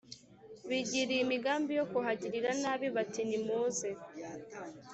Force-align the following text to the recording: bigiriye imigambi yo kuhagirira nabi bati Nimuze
bigiriye 0.69 1.21
imigambi 1.23 1.71
yo 1.79 1.85
kuhagirira 1.91 2.49
nabi 2.61 2.87
bati 2.95 3.21
Nimuze 3.29 3.89